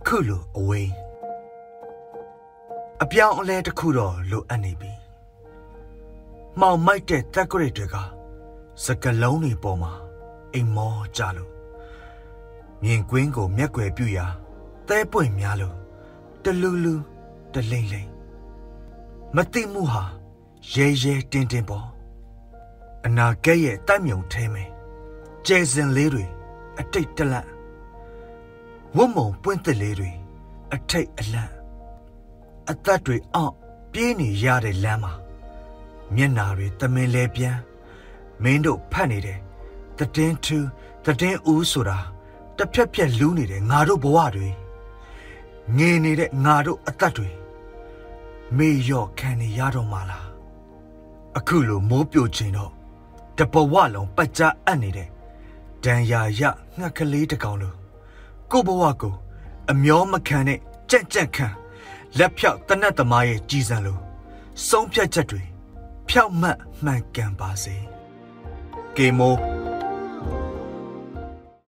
[0.00, 0.92] အခုလိုအဝေး
[3.02, 4.92] အပြောင်းအလဲတစ်ခုတော့လိုအပ်နေပြီ။
[6.60, 7.96] မှောင်မိုက်တဲ့တက်ကရစ်တွေက
[8.84, 9.92] စကလုံးတွေပေါ်မှာ
[10.54, 11.52] အိမ်မောကြလို့
[12.82, 14.26] မြင်ကွင်းကိုမျက်ွယ်ပြူရာ
[14.88, 15.76] သဲပွင့်များလို့
[16.44, 16.94] တလူလူ
[17.52, 18.10] တလိမ့်လိမ့်
[19.36, 20.04] မတိမှုဟာ
[20.74, 21.88] ရဲရဲတင်းတင်းပေါ်
[23.04, 24.70] အနာကဲ့ရဲ့တိုက်မြုံထဲမယ်
[25.46, 26.24] ကျဲစင်လေးတွေ
[26.78, 27.48] အတိတ်တလန့်
[28.96, 30.10] ဝတ်မုံပွင့်သက်လေးတွေ
[30.74, 31.52] အထိတ်အလန့်
[32.70, 33.54] အသက်တွေအောင့်
[33.92, 35.12] ပြေးနေရတဲ့လမ်းမှာ
[36.14, 37.56] မျက်နာတွေတမင်လဲပြန်
[38.42, 39.38] မင်းတို့ဖတ်နေတယ်
[39.98, 40.58] တည်င်းထူ
[41.04, 41.98] တည်င်းဦးဆိုတာ
[42.56, 44.48] တစ်ဖြက်ဖြက်လူးနေတဲ့ငါတို့ဘဝတွေ
[45.76, 47.30] ငေနေတဲ့ငါတို့အသက်တွေ
[48.56, 50.26] မေရော့ခံနေရတော့မှလား
[51.36, 52.72] အခုလိုမိုးပြိုခြင်းတော့
[53.38, 55.08] တပဝလုံးပတ်ကြအပ်နေတဲ့
[55.84, 56.40] ဒံယာရ
[56.78, 57.74] ငှက်ကလေးတကောင်လို
[58.50, 59.14] ကိုဘဝကို
[59.70, 60.58] အမျောမခံတဲ့
[60.90, 61.48] ကြက်ကြက်ခံ
[62.18, 63.98] လက်ဖြောက်တနတ်သမားရဲ့ကြီးစံလို
[64.68, 65.42] ဆုံးဖြတ်ချက်တွေ
[66.08, 67.76] ဖြောက်မှတ်မှန်ကန်ပါစေ
[68.96, 69.34] ကေမို